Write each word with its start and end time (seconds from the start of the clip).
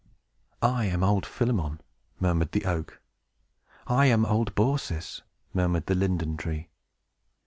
"I 0.63 0.85
am 0.85 1.03
old 1.03 1.27
Philemon!" 1.27 1.79
murmured 2.19 2.53
the 2.53 2.65
oak. 2.65 2.99
"I 3.85 4.07
am 4.07 4.25
old 4.25 4.55
Baucis!" 4.55 5.21
murmured 5.53 5.85
the 5.85 5.93
linden 5.93 6.37
tree. 6.37 6.69